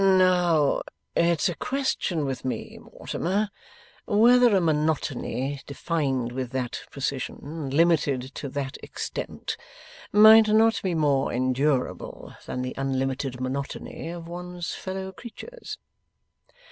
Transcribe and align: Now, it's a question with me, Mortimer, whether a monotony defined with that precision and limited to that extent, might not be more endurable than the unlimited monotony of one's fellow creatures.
Now, 0.03 0.81
it's 1.15 1.47
a 1.47 1.53
question 1.53 2.25
with 2.25 2.43
me, 2.43 2.79
Mortimer, 2.79 3.51
whether 4.07 4.55
a 4.55 4.59
monotony 4.59 5.61
defined 5.67 6.31
with 6.31 6.49
that 6.53 6.79
precision 6.89 7.37
and 7.43 7.71
limited 7.71 8.33
to 8.33 8.49
that 8.49 8.77
extent, 8.81 9.57
might 10.11 10.47
not 10.47 10.81
be 10.81 10.95
more 10.95 11.31
endurable 11.31 12.33
than 12.47 12.63
the 12.63 12.73
unlimited 12.79 13.39
monotony 13.39 14.09
of 14.09 14.27
one's 14.27 14.73
fellow 14.73 15.11
creatures. 15.11 15.77